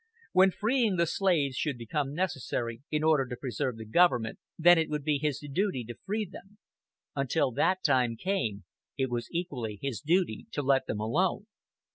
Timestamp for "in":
2.89-3.03